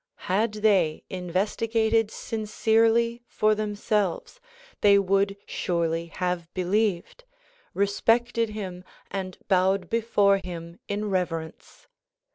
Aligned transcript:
Had 0.25 0.53
they 0.65 1.03
investigated 1.11 2.09
sincerely 2.09 3.21
for 3.27 3.53
themselves 3.53 4.39
they 4.81 4.97
would 4.97 5.37
surely 5.45 6.07
have 6.07 6.51
believed, 6.55 7.23
respected 7.75 8.49
him 8.49 8.83
and 9.11 9.37
bowed 9.47 9.91
before 9.91 10.37
him 10.39 10.79
in 10.87 11.11
reverence. 11.11 11.85